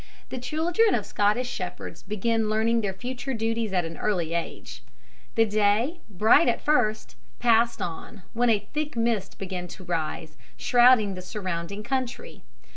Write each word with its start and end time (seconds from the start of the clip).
The 0.29 0.39
children 0.39 0.95
of 0.95 1.05
Scottish 1.05 1.47
shepherds 1.47 2.01
begin 2.01 2.49
learning 2.49 2.81
their 2.81 2.91
future 2.95 3.35
duties 3.35 3.71
at 3.71 3.85
an 3.85 3.97
early 3.99 4.33
age. 4.33 4.81
The 5.35 5.45
day, 5.45 5.99
bright 6.09 6.47
at 6.47 6.59
first, 6.59 7.15
passed 7.37 7.83
on, 7.83 8.23
when 8.33 8.49
a 8.49 8.67
thick 8.73 8.95
mist 8.97 9.37
began 9.37 9.67
to 9.67 9.83
rise, 9.83 10.37
shrouding 10.57 11.13
the 11.13 11.21
surrounding 11.21 11.83
country. 11.83 12.41